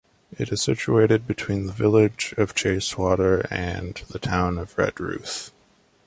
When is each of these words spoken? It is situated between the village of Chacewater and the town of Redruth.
It 0.35 0.51
is 0.51 0.63
situated 0.63 1.27
between 1.27 1.67
the 1.67 1.73
village 1.73 2.33
of 2.35 2.55
Chacewater 2.55 3.45
and 3.51 3.93
the 4.09 4.17
town 4.17 4.57
of 4.57 4.75
Redruth. 4.75 5.51